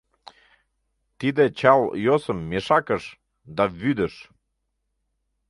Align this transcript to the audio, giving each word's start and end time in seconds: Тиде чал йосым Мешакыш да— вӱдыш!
Тиде 1.19 1.45
чал 1.59 1.81
йосым 2.05 2.39
Мешакыш 2.49 3.03
да— 3.55 3.63
вӱдыш! 3.79 4.15